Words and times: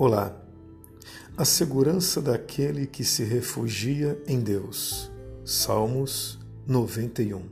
Olá. 0.00 0.32
A 1.36 1.44
segurança 1.44 2.22
daquele 2.22 2.86
que 2.86 3.02
se 3.02 3.24
refugia 3.24 4.16
em 4.28 4.38
Deus. 4.38 5.10
Salmos 5.44 6.38
91. 6.68 7.42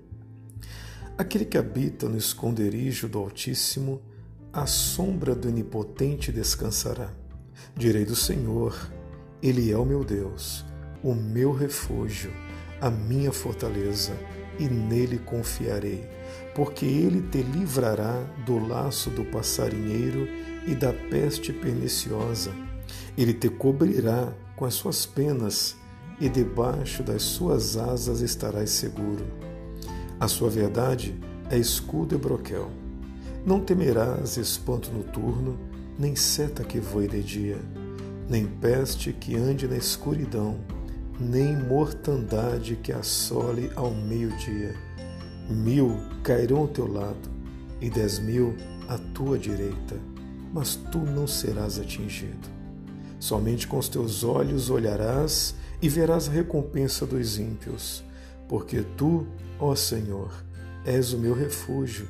Aquele 1.18 1.44
que 1.44 1.58
habita 1.58 2.08
no 2.08 2.16
esconderijo 2.16 3.08
do 3.08 3.18
Altíssimo, 3.18 4.00
à 4.52 4.64
sombra 4.64 5.34
do 5.34 5.48
Onipotente 5.48 6.30
descansará. 6.30 7.10
Direi 7.74 8.04
do 8.04 8.14
Senhor, 8.14 8.92
Ele 9.42 9.72
é 9.72 9.76
o 9.76 9.84
meu 9.84 10.04
Deus, 10.04 10.64
o 11.02 11.16
meu 11.16 11.50
refúgio, 11.50 12.30
a 12.80 12.88
minha 12.88 13.32
fortaleza, 13.32 14.12
e 14.58 14.64
nele 14.64 15.18
confiarei, 15.18 16.04
porque 16.54 16.84
ele 16.84 17.22
te 17.22 17.42
livrará 17.42 18.22
do 18.44 18.58
laço 18.58 19.10
do 19.10 19.24
passarinheiro 19.24 20.28
e 20.66 20.74
da 20.74 20.92
peste 20.92 21.52
perniciosa. 21.52 22.52
Ele 23.16 23.32
te 23.32 23.48
cobrirá 23.48 24.32
com 24.54 24.64
as 24.64 24.74
suas 24.74 25.06
penas, 25.06 25.76
e 26.20 26.28
debaixo 26.28 27.02
das 27.02 27.22
suas 27.22 27.76
asas 27.76 28.20
estarás 28.20 28.70
seguro. 28.70 29.26
A 30.18 30.26
sua 30.28 30.48
verdade 30.48 31.14
é 31.50 31.58
escudo 31.58 32.14
e 32.14 32.18
broquel. 32.18 32.70
Não 33.44 33.60
temerás 33.60 34.36
espanto 34.36 34.90
noturno, 34.90 35.58
nem 35.98 36.16
seta 36.16 36.64
que 36.64 36.80
voe 36.80 37.06
de 37.06 37.22
dia, 37.22 37.58
nem 38.28 38.46
peste 38.46 39.12
que 39.12 39.36
ande 39.36 39.68
na 39.68 39.76
escuridão, 39.76 40.58
nem 41.18 41.56
mortandade 41.56 42.76
que 42.76 42.92
assole 42.92 43.70
ao 43.74 43.90
meio-dia. 43.90 44.74
Mil 45.48 45.98
cairão 46.22 46.58
ao 46.58 46.68
teu 46.68 46.90
lado 46.90 47.30
e 47.80 47.88
dez 47.88 48.18
mil 48.18 48.54
à 48.88 48.98
tua 49.14 49.38
direita 49.38 49.96
mas 50.56 50.74
tu 50.74 51.00
não 51.00 51.26
serás 51.26 51.78
atingido. 51.78 52.48
Somente 53.18 53.66
com 53.66 53.76
os 53.76 53.90
teus 53.90 54.24
olhos 54.24 54.70
olharás 54.70 55.54
e 55.82 55.88
verás 55.88 56.28
a 56.28 56.32
recompensa 56.32 57.04
dos 57.04 57.38
ímpios, 57.38 58.02
porque 58.48 58.82
tu, 58.96 59.26
ó 59.58 59.74
Senhor, 59.74 60.32
és 60.84 61.12
o 61.12 61.18
meu 61.18 61.34
refúgio. 61.34 62.08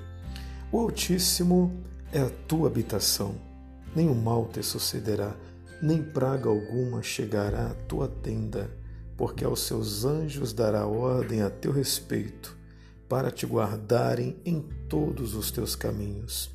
O 0.70 0.78
Altíssimo 0.78 1.72
é 2.12 2.20
a 2.20 2.30
tua 2.46 2.68
habitação. 2.68 3.34
Nenhum 3.96 4.14
mal 4.14 4.48
te 4.52 4.62
sucederá, 4.62 5.34
nem 5.82 6.00
praga 6.00 6.48
alguma 6.48 7.02
chegará 7.02 7.66
à 7.66 7.74
tua 7.74 8.06
tenda, 8.06 8.70
porque 9.16 9.44
aos 9.44 9.60
seus 9.60 10.04
anjos 10.04 10.52
dará 10.52 10.86
ordem 10.86 11.42
a 11.42 11.50
teu 11.50 11.72
respeito, 11.72 12.56
para 13.08 13.30
te 13.30 13.46
guardarem 13.46 14.36
em 14.44 14.60
todos 14.88 15.34
os 15.34 15.50
teus 15.50 15.74
caminhos. 15.74 16.50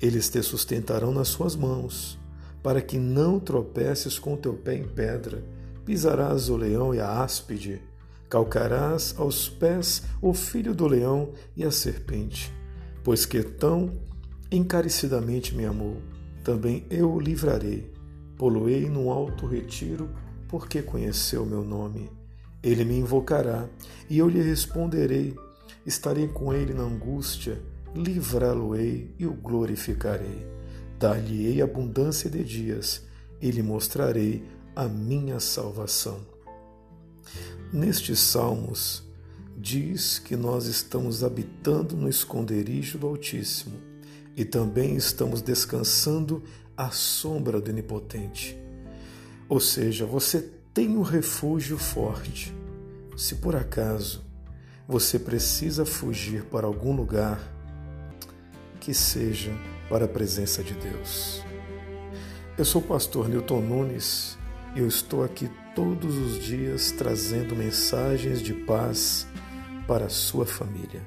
Eles 0.00 0.28
te 0.28 0.42
sustentarão 0.42 1.12
nas 1.12 1.28
suas 1.28 1.54
mãos, 1.54 2.18
para 2.62 2.80
que 2.80 2.98
não 2.98 3.38
tropeces 3.38 4.18
com 4.18 4.36
teu 4.36 4.54
pé 4.54 4.76
em 4.76 4.86
pedra. 4.86 5.44
Pisarás 5.84 6.48
o 6.48 6.56
leão 6.56 6.94
e 6.94 7.00
a 7.00 7.22
áspide, 7.22 7.82
calcarás 8.28 9.14
aos 9.18 9.48
pés 9.48 10.02
o 10.20 10.32
filho 10.32 10.74
do 10.74 10.86
leão 10.86 11.32
e 11.56 11.64
a 11.64 11.70
serpente. 11.70 12.52
Pois 13.02 13.26
que 13.26 13.42
tão 13.42 13.92
encarecidamente 14.50 15.54
me 15.54 15.64
amou, 15.64 15.96
também 16.44 16.86
eu 16.90 17.12
o 17.12 17.20
livrarei. 17.20 17.92
Poloei 18.36 18.88
num 18.88 19.10
alto 19.10 19.46
retiro, 19.46 20.08
porque 20.50 20.82
conheceu 20.82 21.46
meu 21.46 21.64
nome. 21.64 22.10
Ele 22.60 22.84
me 22.84 22.98
invocará, 22.98 23.68
e 24.08 24.18
eu 24.18 24.28
lhe 24.28 24.42
responderei. 24.42 25.36
Estarei 25.86 26.26
com 26.26 26.52
ele 26.52 26.74
na 26.74 26.82
angústia 26.82 27.62
livrá-lo-ei 27.94 29.14
e 29.16 29.26
o 29.26 29.32
glorificarei. 29.32 30.46
Dar-lhe-ei 30.98 31.62
abundância 31.62 32.28
de 32.28 32.42
dias 32.44 33.02
e 33.40 33.50
lhe 33.50 33.62
mostrarei 33.62 34.44
a 34.74 34.86
minha 34.88 35.38
salvação. 35.38 36.20
Nestes 37.72 38.18
salmos, 38.18 39.04
diz 39.56 40.18
que 40.18 40.36
nós 40.36 40.66
estamos 40.66 41.22
habitando 41.22 41.96
no 41.96 42.08
esconderijo 42.08 42.98
do 42.98 43.06
Altíssimo 43.06 43.78
e 44.36 44.44
também 44.44 44.96
estamos 44.96 45.40
descansando 45.40 46.42
à 46.76 46.90
sombra 46.90 47.60
do 47.60 47.70
Onipotente. 47.70 48.58
Ou 49.50 49.58
seja, 49.58 50.06
você 50.06 50.48
tem 50.72 50.96
um 50.96 51.02
refúgio 51.02 51.76
forte. 51.76 52.54
Se 53.16 53.34
por 53.34 53.56
acaso 53.56 54.24
você 54.86 55.18
precisa 55.18 55.84
fugir 55.84 56.44
para 56.44 56.68
algum 56.68 56.94
lugar, 56.94 57.40
que 58.78 58.94
seja 58.94 59.50
para 59.88 60.04
a 60.04 60.08
presença 60.08 60.62
de 60.62 60.72
Deus. 60.74 61.42
Eu 62.56 62.64
sou 62.64 62.80
o 62.80 62.84
pastor 62.84 63.28
Newton 63.28 63.60
Nunes 63.60 64.38
e 64.76 64.78
eu 64.78 64.86
estou 64.86 65.24
aqui 65.24 65.50
todos 65.74 66.16
os 66.16 66.38
dias 66.38 66.92
trazendo 66.92 67.56
mensagens 67.56 68.40
de 68.40 68.54
paz 68.54 69.26
para 69.84 70.06
a 70.06 70.10
sua 70.10 70.46
família. 70.46 71.02